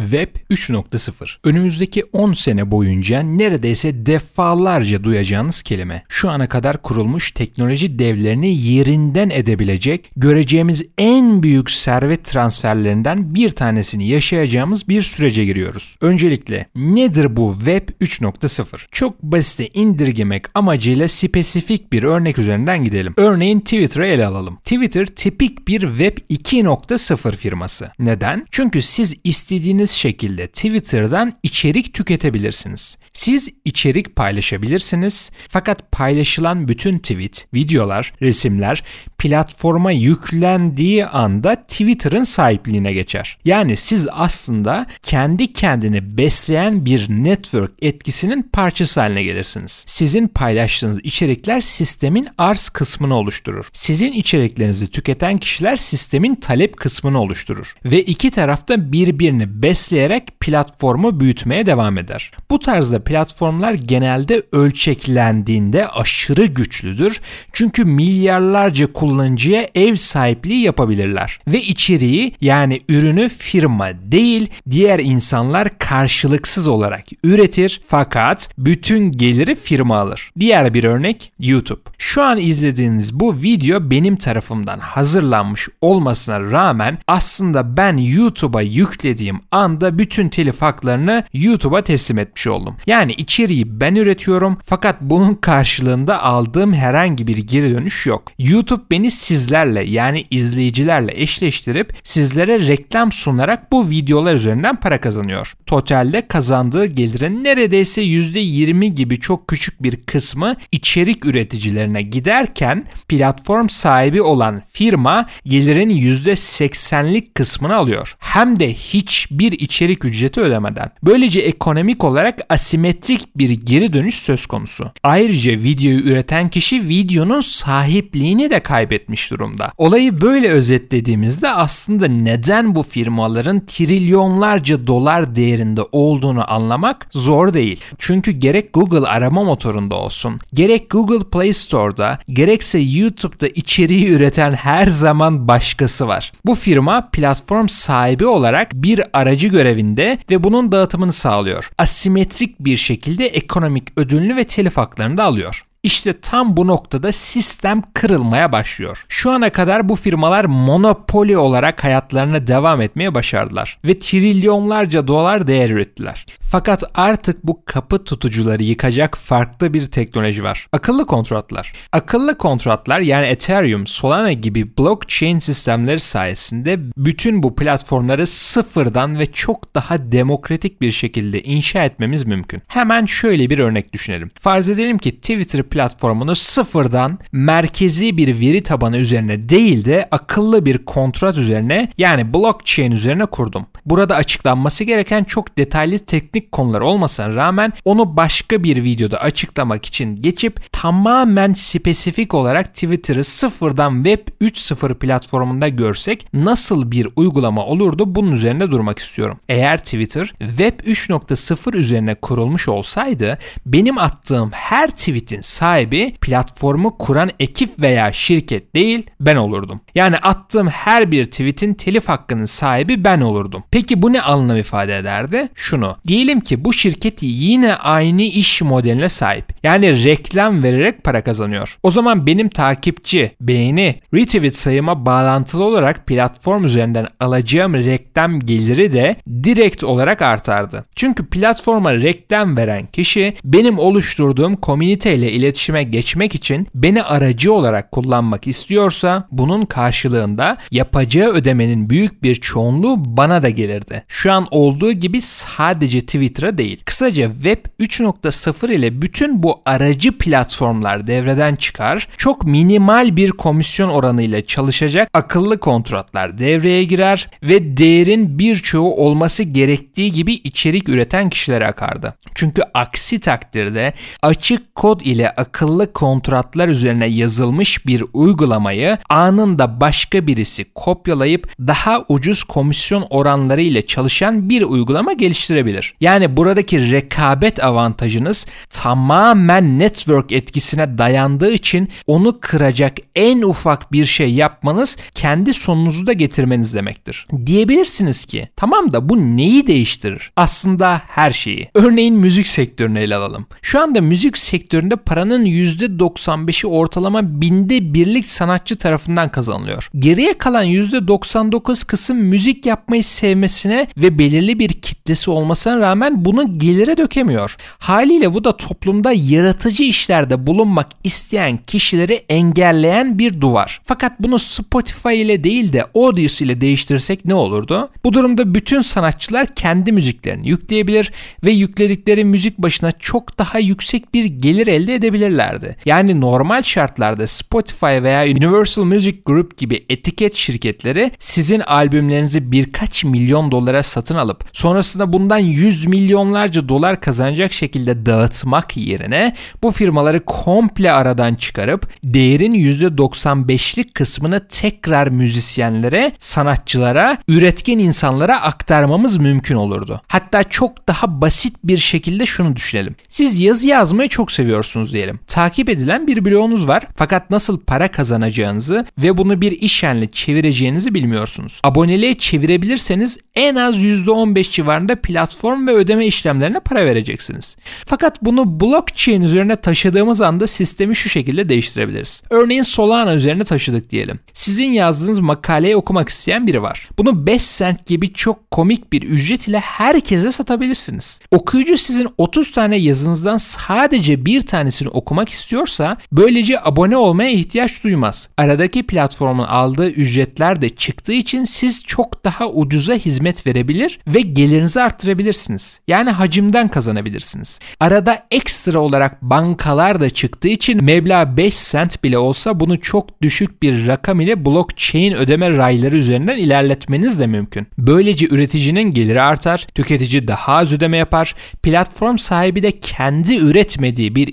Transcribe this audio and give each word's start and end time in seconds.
Web 0.00 0.36
3.0. 0.50 1.36
Önümüzdeki 1.44 2.04
10 2.12 2.32
sene 2.32 2.70
boyunca 2.70 3.20
neredeyse 3.20 4.06
defalarca 4.06 5.04
duyacağınız 5.04 5.62
kelime. 5.62 6.04
Şu 6.08 6.30
ana 6.30 6.48
kadar 6.48 6.82
kurulmuş 6.82 7.32
teknoloji 7.32 7.98
devlerini 7.98 8.56
yerinden 8.56 9.30
edebilecek, 9.30 10.10
göreceğimiz 10.16 10.84
en 10.98 11.42
büyük 11.42 11.70
servet 11.70 12.24
transferlerinden 12.24 13.34
bir 13.34 13.48
tanesini 13.48 14.08
yaşayacağımız 14.08 14.88
bir 14.88 15.02
sürece 15.02 15.44
giriyoruz. 15.44 15.96
Öncelikle 16.00 16.66
nedir 16.76 17.36
bu 17.36 17.54
Web 17.58 17.88
3.0? 18.00 18.86
Çok 18.90 19.22
basite 19.22 19.68
indirgemek 19.68 20.44
amacıyla 20.54 21.08
spesifik 21.08 21.92
bir 21.92 22.02
örnek 22.02 22.38
üzerinden 22.38 22.84
gidelim. 22.84 23.14
Örneğin 23.16 23.60
Twitter'ı 23.60 24.06
ele 24.06 24.26
alalım. 24.26 24.56
Twitter 24.56 25.06
tipik 25.06 25.68
bir 25.68 25.80
Web 25.80 26.16
2.0 26.30 27.36
firması. 27.36 27.90
Neden? 27.98 28.46
Çünkü 28.50 28.82
siz 28.82 29.16
istediğiniz 29.24 29.89
şekilde 29.90 30.46
Twitter'dan 30.46 31.32
içerik 31.42 31.94
tüketebilirsiniz. 31.94 32.98
Siz 33.12 33.48
içerik 33.64 34.16
paylaşabilirsiniz 34.16 35.30
fakat 35.48 35.92
paylaşılan 35.92 36.68
bütün 36.68 36.98
tweet, 36.98 37.46
videolar, 37.54 38.12
resimler 38.22 38.84
platforma 39.18 39.92
yüklendiği 39.92 41.06
anda 41.06 41.54
Twitter'ın 41.54 42.24
sahipliğine 42.24 42.92
geçer. 42.92 43.38
Yani 43.44 43.76
siz 43.76 44.08
aslında 44.10 44.86
kendi 45.02 45.52
kendini 45.52 46.18
besleyen 46.18 46.84
bir 46.84 47.08
network 47.08 47.72
etkisinin 47.82 48.42
parçası 48.42 49.00
haline 49.00 49.22
gelirsiniz. 49.22 49.84
Sizin 49.86 50.28
paylaştığınız 50.28 50.98
içerikler 51.02 51.60
sistemin 51.60 52.28
arz 52.38 52.68
kısmını 52.68 53.14
oluşturur. 53.14 53.68
Sizin 53.72 54.12
içeriklerinizi 54.12 54.90
tüketen 54.90 55.38
kişiler 55.38 55.76
sistemin 55.76 56.34
talep 56.34 56.76
kısmını 56.76 57.20
oluşturur. 57.20 57.74
Ve 57.84 58.02
iki 58.02 58.30
tarafta 58.30 58.92
birbirini 58.92 59.62
besleyerek 59.80 60.40
platformu 60.40 61.20
büyütmeye 61.20 61.66
devam 61.66 61.98
eder. 61.98 62.30
Bu 62.50 62.58
tarzda 62.58 63.04
platformlar 63.04 63.72
genelde 63.72 64.42
ölçeklendiğinde 64.52 65.88
aşırı 65.88 66.44
güçlüdür. 66.46 67.20
Çünkü 67.52 67.84
milyarlarca 67.84 68.92
kullanıcıya 68.92 69.68
ev 69.74 69.94
sahipliği 69.94 70.62
yapabilirler. 70.62 71.40
Ve 71.48 71.62
içeriği 71.62 72.34
yani 72.40 72.80
ürünü 72.88 73.28
firma 73.28 73.88
değil 74.02 74.50
diğer 74.70 74.98
insanlar 74.98 75.78
karşılıksız 75.78 76.68
olarak 76.68 77.04
üretir 77.24 77.80
fakat 77.88 78.48
bütün 78.58 79.12
geliri 79.12 79.54
firma 79.54 79.98
alır. 79.98 80.30
Diğer 80.38 80.74
bir 80.74 80.84
örnek 80.84 81.32
YouTube. 81.38 81.80
Şu 81.98 82.22
an 82.22 82.38
izlediğiniz 82.38 83.20
bu 83.20 83.42
video 83.42 83.90
benim 83.90 84.16
tarafımdan 84.16 84.78
hazırlanmış 84.78 85.68
olmasına 85.80 86.40
rağmen 86.40 86.98
aslında 87.08 87.76
ben 87.76 87.96
YouTube'a 87.96 88.62
yüklediğim 88.62 89.40
anda 89.70 89.98
bütün 89.98 90.28
telif 90.28 90.62
haklarını 90.62 91.24
YouTube'a 91.32 91.82
teslim 91.82 92.18
etmiş 92.18 92.46
oldum. 92.46 92.76
Yani 92.86 93.12
içeriği 93.12 93.80
ben 93.80 93.94
üretiyorum 93.94 94.58
fakat 94.66 95.00
bunun 95.00 95.34
karşılığında 95.34 96.22
aldığım 96.22 96.72
herhangi 96.72 97.26
bir 97.26 97.38
geri 97.38 97.74
dönüş 97.74 98.06
yok. 98.06 98.32
YouTube 98.38 98.82
beni 98.90 99.10
sizlerle 99.10 99.82
yani 99.82 100.24
izleyicilerle 100.30 101.12
eşleştirip 101.16 101.94
sizlere 102.04 102.68
reklam 102.68 103.12
sunarak 103.12 103.72
bu 103.72 103.90
videolar 103.90 104.34
üzerinden 104.34 104.76
para 104.76 105.00
kazanıyor. 105.00 105.54
Totalde 105.66 106.28
kazandığı 106.28 106.86
gelirin 106.86 107.44
neredeyse 107.44 108.02
%20 108.02 108.86
gibi 108.86 109.20
çok 109.20 109.48
küçük 109.48 109.82
bir 109.82 109.96
kısmı 109.96 110.56
içerik 110.72 111.24
üreticilerine 111.24 112.02
giderken 112.02 112.84
platform 113.08 113.68
sahibi 113.68 114.22
olan 114.22 114.62
firma 114.72 115.26
gelirin 115.44 115.90
%80'lik 115.90 117.34
kısmını 117.34 117.76
alıyor. 117.76 118.16
Hem 118.18 118.60
de 118.60 118.74
hiçbir 118.74 119.59
içerik 119.60 120.04
ücreti 120.04 120.40
ödemeden. 120.40 120.90
Böylece 121.02 121.40
ekonomik 121.40 122.04
olarak 122.04 122.38
asimetrik 122.48 123.38
bir 123.38 123.50
geri 123.50 123.92
dönüş 123.92 124.14
söz 124.14 124.46
konusu. 124.46 124.90
Ayrıca 125.02 125.52
videoyu 125.52 126.00
üreten 126.00 126.48
kişi 126.48 126.88
videonun 126.88 127.40
sahipliğini 127.40 128.50
de 128.50 128.60
kaybetmiş 128.60 129.30
durumda. 129.30 129.72
Olayı 129.78 130.20
böyle 130.20 130.48
özetlediğimizde 130.48 131.50
aslında 131.50 132.06
neden 132.06 132.74
bu 132.74 132.82
firmaların 132.82 133.66
trilyonlarca 133.66 134.86
dolar 134.86 135.36
değerinde 135.36 135.82
olduğunu 135.92 136.52
anlamak 136.52 137.08
zor 137.10 137.54
değil. 137.54 137.80
Çünkü 137.98 138.30
gerek 138.30 138.74
Google 138.74 139.08
arama 139.08 139.44
motorunda 139.44 139.94
olsun, 139.94 140.40
gerek 140.52 140.90
Google 140.90 141.24
Play 141.30 141.52
Store'da, 141.52 142.18
gerekse 142.28 142.78
YouTube'da 142.78 143.48
içeriği 143.48 144.08
üreten 144.08 144.52
her 144.52 144.86
zaman 144.86 145.48
başkası 145.48 146.08
var. 146.08 146.32
Bu 146.46 146.54
firma 146.54 147.08
platform 147.12 147.68
sahibi 147.68 148.26
olarak 148.26 148.72
bir 148.74 149.02
aracı 149.12 149.48
görevinde 149.50 150.18
ve 150.30 150.42
bunun 150.42 150.72
dağıtımını 150.72 151.12
sağlıyor. 151.12 151.70
Asimetrik 151.78 152.60
bir 152.60 152.76
şekilde 152.76 153.26
ekonomik 153.26 153.88
ödülünü 153.96 154.36
ve 154.36 154.44
telif 154.44 154.76
haklarını 154.76 155.16
da 155.16 155.24
alıyor. 155.24 155.64
İşte 155.82 156.20
tam 156.20 156.56
bu 156.56 156.66
noktada 156.66 157.12
sistem 157.12 157.82
kırılmaya 157.94 158.52
başlıyor. 158.52 159.04
Şu 159.08 159.30
ana 159.30 159.50
kadar 159.50 159.88
bu 159.88 159.96
firmalar 159.96 160.44
monopoli 160.44 161.36
olarak 161.36 161.84
hayatlarına 161.84 162.46
devam 162.46 162.80
etmeye 162.80 163.14
başardılar 163.14 163.78
ve 163.84 163.98
trilyonlarca 163.98 165.08
dolar 165.08 165.46
değer 165.46 165.70
ürettiler. 165.70 166.26
Fakat 166.40 166.84
artık 166.94 167.46
bu 167.46 167.64
kapı 167.64 168.04
tutucuları 168.04 168.62
yıkacak 168.62 169.18
farklı 169.18 169.74
bir 169.74 169.86
teknoloji 169.86 170.42
var. 170.42 170.66
Akıllı 170.72 171.06
kontratlar. 171.06 171.72
Akıllı 171.92 172.38
kontratlar 172.38 173.00
yani 173.00 173.26
Ethereum, 173.26 173.86
Solana 173.86 174.32
gibi 174.32 174.76
blockchain 174.78 175.38
sistemleri 175.38 176.00
sayesinde 176.00 176.78
bütün 176.96 177.42
bu 177.42 177.54
platformları 177.54 178.26
sıfırdan 178.26 179.18
ve 179.18 179.26
çok 179.26 179.74
daha 179.74 180.12
demokratik 180.12 180.80
bir 180.80 180.90
şekilde 180.90 181.42
inşa 181.42 181.84
etmemiz 181.84 182.24
mümkün. 182.24 182.62
Hemen 182.66 183.06
şöyle 183.06 183.50
bir 183.50 183.58
örnek 183.58 183.92
düşünelim. 183.92 184.30
Farz 184.40 184.70
edelim 184.70 184.98
ki 184.98 185.16
Twitter 185.16 185.69
platformunu 185.70 186.34
sıfırdan 186.34 187.18
merkezi 187.32 188.16
bir 188.16 188.40
veri 188.40 188.62
tabanı 188.62 188.96
üzerine 188.96 189.48
değil 189.48 189.84
de 189.84 190.08
akıllı 190.10 190.66
bir 190.66 190.84
kontrat 190.84 191.36
üzerine 191.36 191.88
yani 191.98 192.34
blockchain 192.34 192.92
üzerine 192.92 193.26
kurdum. 193.26 193.66
Burada 193.86 194.16
açıklanması 194.16 194.84
gereken 194.84 195.24
çok 195.24 195.58
detaylı 195.58 195.98
teknik 195.98 196.52
konular 196.52 196.80
olmasına 196.80 197.34
rağmen 197.34 197.72
onu 197.84 198.16
başka 198.16 198.64
bir 198.64 198.84
videoda 198.84 199.20
açıklamak 199.20 199.86
için 199.86 200.16
geçip 200.16 200.72
tamamen 200.72 201.52
spesifik 201.52 202.34
olarak 202.34 202.74
Twitter'ı 202.74 203.24
sıfırdan 203.24 204.04
Web 204.04 204.28
3.0 204.40 204.94
platformunda 204.94 205.68
görsek 205.68 206.26
nasıl 206.32 206.90
bir 206.90 207.08
uygulama 207.16 207.66
olurdu 207.66 208.14
bunun 208.14 208.32
üzerinde 208.32 208.70
durmak 208.70 208.98
istiyorum. 208.98 209.38
Eğer 209.48 209.78
Twitter 209.78 210.34
Web 210.38 210.80
3.0 210.80 211.76
üzerine 211.76 212.14
kurulmuş 212.14 212.68
olsaydı 212.68 213.38
benim 213.66 213.98
attığım 213.98 214.50
her 214.52 214.90
tweetin 214.90 215.40
sahibi 215.60 216.14
platformu 216.20 216.98
kuran 216.98 217.30
ekip 217.40 217.80
veya 217.80 218.12
şirket 218.12 218.74
değil 218.74 219.06
ben 219.20 219.36
olurdum. 219.36 219.80
Yani 219.94 220.16
attığım 220.16 220.68
her 220.68 221.10
bir 221.10 221.24
tweetin 221.24 221.74
telif 221.74 222.08
hakkının 222.08 222.46
sahibi 222.46 223.04
ben 223.04 223.20
olurdum. 223.20 223.62
Peki 223.70 224.02
bu 224.02 224.12
ne 224.12 224.22
anlam 224.22 224.56
ifade 224.56 224.96
ederdi? 224.96 225.48
Şunu. 225.54 225.96
Diyelim 226.06 226.40
ki 226.40 226.64
bu 226.64 226.72
şirket 226.72 227.18
yine 227.20 227.74
aynı 227.74 228.22
iş 228.22 228.62
modeline 228.62 229.08
sahip. 229.08 229.44
Yani 229.62 230.04
reklam 230.04 230.62
vererek 230.62 231.04
para 231.04 231.24
kazanıyor. 231.24 231.78
O 231.82 231.90
zaman 231.90 232.26
benim 232.26 232.48
takipçi, 232.48 233.32
beğeni, 233.40 234.00
retweet 234.14 234.56
sayıma 234.56 235.06
bağlantılı 235.06 235.64
olarak 235.64 236.06
platform 236.06 236.64
üzerinden 236.64 237.06
alacağım 237.20 237.74
reklam 237.74 238.40
geliri 238.40 238.92
de 238.92 239.16
direkt 239.42 239.84
olarak 239.84 240.22
artardı. 240.22 240.84
Çünkü 240.96 241.26
platforma 241.26 241.94
reklam 241.94 242.56
veren 242.56 242.86
kişi 242.86 243.34
benim 243.44 243.78
oluşturduğum 243.78 244.56
komünite 244.56 245.14
ile 245.14 245.32
iletişime 245.50 245.82
geçmek 245.82 246.34
için 246.34 246.66
beni 246.74 247.02
aracı 247.02 247.52
olarak 247.52 247.92
kullanmak 247.92 248.46
istiyorsa 248.46 249.28
bunun 249.30 249.64
karşılığında 249.64 250.56
yapacağı 250.70 251.30
ödemenin 251.30 251.90
büyük 251.90 252.22
bir 252.22 252.34
çoğunluğu 252.34 253.16
bana 253.16 253.42
da 253.42 253.50
gelirdi. 253.50 254.04
Şu 254.08 254.32
an 254.32 254.46
olduğu 254.50 254.92
gibi 254.92 255.20
sadece 255.20 256.00
Twitter'a 256.00 256.58
değil. 256.58 256.80
Kısaca 256.84 257.32
Web 257.32 257.64
3.0 257.80 258.72
ile 258.72 259.02
bütün 259.02 259.42
bu 259.42 259.60
aracı 259.66 260.18
platformlar 260.18 261.06
devreden 261.06 261.54
çıkar. 261.54 262.08
Çok 262.16 262.44
minimal 262.44 263.16
bir 263.16 263.30
komisyon 263.30 263.88
oranıyla 263.88 264.40
çalışacak 264.40 265.08
akıllı 265.14 265.58
kontratlar 265.58 266.38
devreye 266.38 266.84
girer 266.84 267.30
ve 267.42 267.76
değerin 267.76 268.38
birçoğu 268.38 268.96
olması 268.96 269.42
gerektiği 269.42 270.12
gibi 270.12 270.32
içerik 270.32 270.88
üreten 270.88 271.30
kişilere 271.30 271.66
akardı. 271.66 272.14
Çünkü 272.34 272.62
aksi 272.74 273.20
takdirde 273.20 273.92
açık 274.22 274.74
kod 274.74 275.00
ile 275.00 275.30
akıllı 275.40 275.92
kontratlar 275.92 276.68
üzerine 276.68 277.06
yazılmış 277.06 277.86
bir 277.86 278.04
uygulamayı 278.12 278.98
anında 279.08 279.80
başka 279.80 280.26
birisi 280.26 280.64
kopyalayıp 280.74 281.48
daha 281.60 282.04
ucuz 282.08 282.44
komisyon 282.44 283.06
oranları 283.10 283.62
ile 283.62 283.86
çalışan 283.86 284.48
bir 284.48 284.62
uygulama 284.62 285.12
geliştirebilir. 285.12 285.94
Yani 286.00 286.36
buradaki 286.36 286.90
rekabet 286.90 287.64
avantajınız 287.64 288.46
tamamen 288.70 289.78
network 289.78 290.32
etkisine 290.32 290.98
dayandığı 290.98 291.50
için 291.50 291.88
onu 292.06 292.38
kıracak 292.40 292.96
en 293.14 293.42
ufak 293.42 293.92
bir 293.92 294.04
şey 294.04 294.34
yapmanız 294.34 294.96
kendi 295.14 295.54
sonunuzu 295.54 296.06
da 296.06 296.12
getirmeniz 296.12 296.74
demektir. 296.74 297.26
Diyebilirsiniz 297.46 298.24
ki 298.24 298.48
tamam 298.56 298.92
da 298.92 299.08
bu 299.08 299.36
neyi 299.36 299.66
değiştirir? 299.66 300.32
Aslında 300.36 301.02
her 301.06 301.30
şeyi. 301.30 301.70
Örneğin 301.74 302.14
müzik 302.14 302.46
sektörünü 302.46 302.98
ele 302.98 303.16
alalım. 303.16 303.46
Şu 303.62 303.80
anda 303.80 304.00
müzik 304.00 304.38
sektöründe 304.38 304.96
paranın 304.96 305.29
%95'i 305.34 306.66
ortalama 306.66 307.40
binde 307.40 307.94
birlik 307.94 308.28
sanatçı 308.28 308.76
tarafından 308.76 309.28
kazanılıyor. 309.28 309.90
Geriye 309.98 310.38
kalan 310.38 310.64
%99 310.64 311.86
kısım 311.86 312.16
müzik 312.16 312.66
yapmayı 312.66 313.04
sevmesine 313.04 313.86
ve 313.96 314.18
belirli 314.18 314.58
bir 314.58 314.68
kitlesi 314.68 315.30
olmasına 315.30 315.80
rağmen 315.80 316.24
bunu 316.24 316.58
gelire 316.58 316.96
dökemiyor. 316.96 317.56
Haliyle 317.78 318.34
bu 318.34 318.44
da 318.44 318.56
toplumda 318.56 319.12
yaratıcı 319.12 319.82
işlerde 319.82 320.46
bulunmak 320.46 320.86
isteyen 321.04 321.58
kişileri 321.66 322.24
engelleyen 322.28 323.18
bir 323.18 323.40
duvar. 323.40 323.80
Fakat 323.84 324.20
bunu 324.20 324.38
Spotify 324.38 325.22
ile 325.22 325.44
değil 325.44 325.72
de 325.72 325.84
Audius 325.94 326.40
ile 326.40 326.60
değiştirirsek 326.60 327.24
ne 327.24 327.34
olurdu? 327.34 327.90
Bu 328.04 328.12
durumda 328.12 328.54
bütün 328.54 328.80
sanatçılar 328.80 329.46
kendi 329.46 329.92
müziklerini 329.92 330.48
yükleyebilir 330.48 331.12
ve 331.44 331.50
yükledikleri 331.50 332.24
müzik 332.24 332.58
başına 332.58 332.92
çok 332.92 333.38
daha 333.38 333.58
yüksek 333.58 334.14
bir 334.14 334.24
gelir 334.24 334.66
elde 334.66 334.94
edebilirlerdi. 335.10 335.76
Yani 335.84 336.20
normal 336.20 336.62
şartlarda 336.62 337.26
Spotify 337.26 337.86
veya 337.86 338.24
Universal 338.24 338.84
Music 338.84 339.18
Group 339.26 339.56
gibi 339.56 339.84
etiket 339.88 340.34
şirketleri 340.34 341.10
sizin 341.18 341.60
albümlerinizi 341.60 342.52
birkaç 342.52 343.04
milyon 343.04 343.50
dolara 343.50 343.82
satın 343.82 344.14
alıp 344.14 344.44
sonrasında 344.52 345.12
bundan 345.12 345.38
yüz 345.38 345.86
milyonlarca 345.86 346.68
dolar 346.68 347.00
kazanacak 347.00 347.52
şekilde 347.52 348.06
dağıtmak 348.06 348.76
yerine 348.76 349.34
bu 349.62 349.70
firmaları 349.70 350.24
komple 350.24 350.92
aradan 350.92 351.34
çıkarıp 351.34 351.88
değerin 352.04 352.54
%95'lik 352.54 353.94
kısmını 353.94 354.48
tekrar 354.48 355.08
müzisyenlere, 355.08 356.12
sanatçılara, 356.18 357.18
üretken 357.28 357.78
insanlara 357.78 358.42
aktarmamız 358.42 359.16
mümkün 359.16 359.54
olurdu. 359.54 360.00
Hatta 360.08 360.44
çok 360.44 360.88
daha 360.88 361.20
basit 361.20 361.56
bir 361.64 361.78
şekilde 361.78 362.26
şunu 362.26 362.56
düşünelim. 362.56 362.94
Siz 363.08 363.40
yazı 363.40 363.68
yazmayı 363.68 364.08
çok 364.08 364.32
seviyorsunuz 364.32 364.94
diyelim. 365.00 365.20
Takip 365.26 365.68
edilen 365.68 366.06
bir 366.06 366.24
blogunuz 366.24 366.68
var 366.68 366.86
fakat 366.96 367.30
nasıl 367.30 367.60
para 367.60 367.90
kazanacağınızı 367.90 368.86
ve 368.98 369.16
bunu 369.16 369.40
bir 369.40 369.52
iş 369.52 369.82
haline 369.82 370.06
çevireceğinizi 370.06 370.94
bilmiyorsunuz. 370.94 371.60
Aboneliğe 371.64 372.14
çevirebilirseniz 372.14 373.18
en 373.34 373.54
az 373.54 373.76
%15 373.76 374.50
civarında 374.50 374.96
platform 374.96 375.66
ve 375.66 375.72
ödeme 375.72 376.06
işlemlerine 376.06 376.60
para 376.60 376.84
vereceksiniz. 376.84 377.56
Fakat 377.86 378.24
bunu 378.24 378.60
blockchain 378.60 379.22
üzerine 379.22 379.56
taşıdığımız 379.56 380.20
anda 380.20 380.46
sistemi 380.46 380.96
şu 380.96 381.08
şekilde 381.08 381.48
değiştirebiliriz. 381.48 382.22
Örneğin 382.30 382.62
Solana 382.62 383.14
üzerine 383.14 383.44
taşıdık 383.44 383.90
diyelim. 383.90 384.18
Sizin 384.34 384.70
yazdığınız 384.70 385.18
makaleyi 385.18 385.76
okumak 385.76 386.08
isteyen 386.08 386.46
biri 386.46 386.62
var. 386.62 386.88
Bunu 386.98 387.26
5 387.26 387.58
cent 387.58 387.86
gibi 387.86 388.12
çok 388.12 388.50
komik 388.50 388.92
bir 388.92 389.02
ücret 389.02 389.48
ile 389.48 389.58
herkese 389.58 390.32
satabilirsiniz. 390.32 391.20
Okuyucu 391.30 391.76
sizin 391.76 392.08
30 392.18 392.52
tane 392.52 392.76
yazınızdan 392.76 393.36
sadece 393.36 394.24
bir 394.24 394.40
tanesini 394.40 394.88
okumak 394.92 395.28
istiyorsa 395.28 395.96
böylece 396.12 396.60
abone 396.64 396.96
olmaya 396.96 397.30
ihtiyaç 397.30 397.84
duymaz. 397.84 398.28
Aradaki 398.36 398.82
platformun 398.82 399.44
aldığı 399.44 399.90
ücretler 399.90 400.62
de 400.62 400.68
çıktığı 400.68 401.12
için 401.12 401.44
siz 401.44 401.84
çok 401.84 402.24
daha 402.24 402.48
ucuza 402.48 402.94
hizmet 402.94 403.46
verebilir 403.46 404.00
ve 404.06 404.20
gelirinizi 404.20 404.82
arttırabilirsiniz. 404.82 405.80
Yani 405.88 406.10
hacimden 406.10 406.68
kazanabilirsiniz. 406.68 407.58
Arada 407.80 408.26
ekstra 408.30 408.78
olarak 408.78 409.22
bankalar 409.22 410.00
da 410.00 410.10
çıktığı 410.10 410.48
için 410.48 410.84
meblağ 410.84 411.36
5 411.36 411.70
cent 411.70 412.04
bile 412.04 412.18
olsa 412.18 412.60
bunu 412.60 412.80
çok 412.80 413.22
düşük 413.22 413.62
bir 413.62 413.86
rakam 413.86 414.20
ile 414.20 414.44
blockchain 414.44 415.12
ödeme 415.12 415.50
rayları 415.50 415.96
üzerinden 415.96 416.38
ilerletmeniz 416.38 417.20
de 417.20 417.26
mümkün. 417.26 417.66
Böylece 417.78 418.26
üreticinin 418.26 418.90
geliri 418.90 419.22
artar, 419.22 419.66
tüketici 419.74 420.28
daha 420.28 420.52
az 420.52 420.72
ödeme 420.72 420.96
yapar, 420.96 421.34
platform 421.62 422.18
sahibi 422.18 422.62
de 422.62 422.78
kendi 422.78 423.36
üretmediği 423.36 424.14
bir 424.14 424.28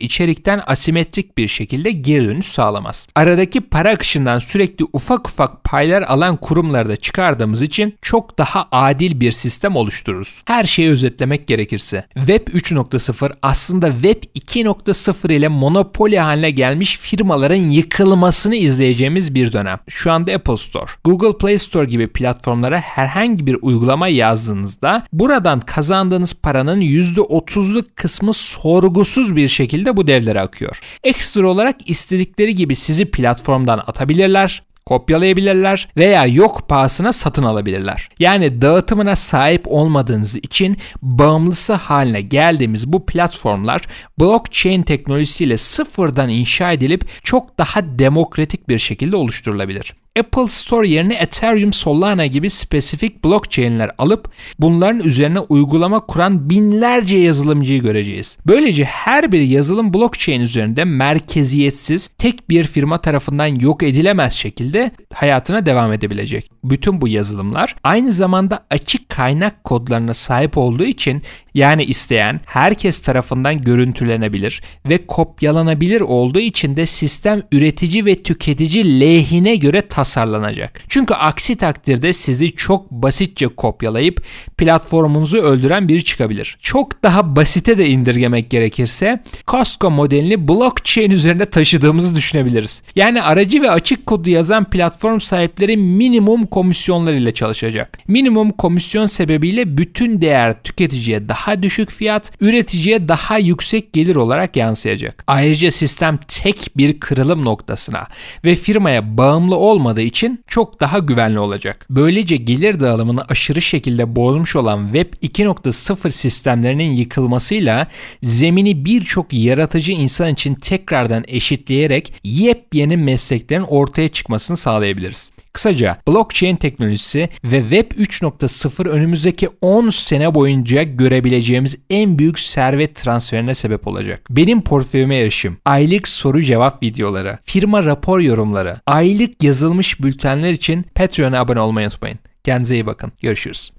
içerikten 0.48 0.72
asimetrik 0.74 1.38
bir 1.38 1.48
şekilde 1.48 1.92
geri 1.92 2.26
dönüş 2.26 2.46
sağlamaz. 2.46 3.08
Aradaki 3.16 3.62
para 3.62 3.90
akışından 3.90 4.40
sürekli 4.40 4.86
ufak 4.94 5.28
ufak 5.28 5.64
paylar 5.64 6.02
alan 6.02 6.38
kurumları 6.38 6.90
da 6.90 6.96
çıkardığımız 6.96 7.62
için 7.62 7.96
çok 8.02 8.38
daha 8.38 8.68
adil 8.72 9.20
bir 9.20 9.32
sistem 9.32 9.76
oluştururuz. 9.76 10.44
Her 10.46 10.64
şeyi 10.64 10.90
özetlemek 10.90 11.48
gerekirse 11.48 12.06
Web 12.14 12.48
3.0 12.48 13.32
aslında 13.42 13.92
Web 13.92 14.24
2.0 14.36 15.34
ile 15.34 15.48
monopoli 15.48 16.20
haline 16.20 16.52
gelmiş 16.52 16.98
firmaların 16.98 17.56
yıkılmasını 17.56 18.56
izleyeceğimiz 18.56 19.36
bir 19.36 19.54
dönem. 19.54 19.80
Şu 19.88 20.12
anda 20.12 20.34
Apple 20.34 20.58
Store, 20.58 20.92
Google 21.04 21.38
Play 21.38 21.60
Store 21.60 21.86
gibi 21.86 22.08
platformlara 22.08 22.80
herhangi 22.80 23.48
bir 23.48 23.58
uygulama 23.62 24.08
yazdığınızda 24.08 25.04
buradan 25.14 25.60
kazandığınız 25.60 26.34
paranın 26.34 26.82
%30'luk 26.82 27.86
kısmı 27.96 28.34
sorgusuz 28.34 29.36
bir 29.36 29.48
şekilde 29.48 29.98
bu 29.98 30.08
devlere 30.08 30.37
akıyor. 30.42 30.80
Ekstra 31.04 31.50
olarak 31.50 31.90
istedikleri 31.90 32.56
gibi 32.56 32.76
sizi 32.76 33.12
platformdan 33.12 33.84
atabilirler, 33.88 34.64
kopyalayabilirler 34.88 35.90
veya 35.98 36.26
yok 36.26 36.70
pahasına 36.70 37.14
satın 37.14 37.44
alabilirler. 37.44 38.10
Yani 38.20 38.62
dağıtımına 38.62 39.16
sahip 39.16 39.62
olmadığınız 39.66 40.36
için 40.36 40.78
bağımlısı 41.02 41.74
haline 41.74 42.22
geldiğimiz 42.22 42.94
bu 42.94 43.06
platformlar 43.06 43.82
blockchain 44.20 44.82
teknolojisiyle 44.82 45.58
sıfırdan 45.58 46.30
inşa 46.30 46.72
edilip 46.72 47.24
çok 47.24 47.58
daha 47.58 48.00
demokratik 48.00 48.70
bir 48.70 48.80
şekilde 48.80 49.16
oluşturulabilir. 49.16 49.94
Apple 50.20 50.48
Store 50.48 50.88
yerine 50.88 51.16
Ethereum, 51.16 51.74
Solana 51.74 52.26
gibi 52.26 52.50
spesifik 52.50 53.24
blockchain'ler 53.24 53.92
alıp 53.98 54.32
bunların 54.60 55.00
üzerine 55.00 55.40
uygulama 55.40 56.00
kuran 56.06 56.50
binlerce 56.50 57.18
yazılımcıyı 57.18 57.82
göreceğiz. 57.82 58.38
Böylece 58.48 58.84
her 58.84 59.32
bir 59.32 59.42
yazılım 59.42 59.94
blockchain 59.94 60.42
üzerinde 60.42 60.84
merkeziyetsiz 60.84 62.10
tek 62.18 62.50
bir 62.50 62.64
firma 62.64 63.02
tarafından 63.02 63.48
yok 63.48 63.84
edilemez 63.84 64.34
şekilde 64.34 64.92
hayatına 65.14 65.66
devam 65.66 65.94
edebilecek. 65.94 66.52
Bütün 66.64 67.02
bu 67.02 67.08
yazılımlar 67.08 67.76
aynı 67.84 68.12
zamanda 68.12 68.66
açık 68.70 69.10
kaynak 69.10 69.64
kodlarına 69.64 70.14
sahip 70.14 70.58
olduğu 70.58 70.84
için 70.84 71.22
yani 71.54 71.84
isteyen 71.84 72.40
herkes 72.46 73.00
tarafından 73.02 73.62
görüntülenebilir 73.62 74.62
ve 74.86 75.08
kopyalanabilir 75.08 76.02
olduğu 76.02 76.40
için 76.40 76.78
de 76.78 76.86
sistem 76.86 77.44
üretici 77.52 78.06
ve 78.06 78.24
tüketici 78.24 79.00
lehine 79.00 79.56
göre 79.56 79.82
tasarlanacak. 80.08 80.82
Çünkü 80.88 81.14
aksi 81.14 81.56
takdirde 81.56 82.14
sizi 82.14 82.52
çok 82.52 82.92
basitçe 82.92 83.48
kopyalayıp 83.48 84.22
platformunuzu 84.58 85.38
öldüren 85.38 85.88
biri 85.88 86.04
çıkabilir. 86.04 86.58
Çok 86.62 87.04
daha 87.04 87.36
basite 87.36 87.78
de 87.78 87.88
indirgemek 87.88 88.50
gerekirse 88.50 89.24
Costco 89.48 89.92
modelini 89.92 90.48
blockchain 90.48 91.12
üzerine 91.12 91.46
taşıdığımızı 91.46 92.16
düşünebiliriz. 92.16 92.84
Yani 92.96 93.22
aracı 93.22 93.62
ve 93.62 93.72
açık 93.72 94.06
kodu 94.06 94.30
yazan 94.30 94.70
platform 94.70 95.20
sahipleri 95.20 95.78
minimum 95.78 96.46
komisyonlar 96.46 97.14
ile 97.14 97.34
çalışacak. 97.34 97.98
Minimum 98.08 98.52
komisyon 98.52 99.06
sebebiyle 99.06 99.78
bütün 99.78 100.22
değer 100.22 100.64
tüketiciye 100.64 101.30
daha 101.30 101.64
düşük 101.64 101.92
fiyat, 101.92 102.32
üreticiye 102.42 103.08
daha 103.08 103.38
yüksek 103.38 103.94
gelir 103.94 104.16
olarak 104.16 104.56
yansıyacak. 104.56 105.24
Ayrıca 105.28 105.72
sistem 105.72 106.20
tek 106.28 106.78
bir 106.78 107.00
kırılım 107.00 107.46
noktasına 107.46 108.08
ve 108.46 108.56
firmaya 108.56 109.18
bağımlı 109.18 109.56
olmadığı 109.98 110.02
için 110.02 110.44
çok 110.48 110.80
daha 110.80 111.00
güvenli 111.00 111.40
olacak. 111.40 111.86
Böylece 111.90 112.38
gelir 112.38 112.80
dağılımını 112.80 113.22
aşırı 113.30 113.62
şekilde 113.62 114.16
bozmuş 114.16 114.56
olan 114.56 114.94
Web 114.94 115.14
2.0 115.24 116.12
sistemlerinin 116.12 116.94
yıkılmasıyla 116.94 117.88
zemini 118.22 118.86
birçok 118.86 119.34
yaratıcı 119.34 119.92
insan 119.92 120.34
için 120.34 120.56
tekrardan 120.56 121.24
eşitleyerek 121.28 122.14
yepyeni 122.24 122.98
mesleklerin 122.98 123.64
ortaya 123.64 124.08
çıkmasını 124.08 124.58
sağlayabiliriz. 124.58 125.32
Kısaca 125.58 125.98
blockchain 126.08 126.56
teknolojisi 126.56 127.30
ve 127.44 127.62
Web 127.62 127.92
3.0 127.92 128.90
önümüzdeki 128.90 129.50
10 129.62 129.90
sene 129.90 130.36
boyunca 130.36 130.84
görebileceğimiz 130.84 131.78
en 131.90 132.20
büyük 132.20 132.40
servet 132.40 132.96
transferine 132.96 133.54
sebep 133.54 133.88
olacak. 133.88 134.22
Benim 134.30 134.62
portföyüme 134.62 135.16
erişim, 135.18 135.58
aylık 135.66 136.08
soru 136.08 136.42
cevap 136.42 136.84
videoları, 136.84 137.38
firma 137.44 137.86
rapor 137.86 138.20
yorumları, 138.20 138.76
aylık 138.86 139.44
yazılmış 139.44 140.02
bültenler 140.02 140.52
için 140.52 140.86
Patreon'a 140.96 141.40
abone 141.40 141.60
olmayı 141.60 141.88
unutmayın. 141.88 142.20
Kendinize 142.44 142.76
iyi 142.76 142.86
bakın. 142.86 143.12
Görüşürüz. 143.22 143.72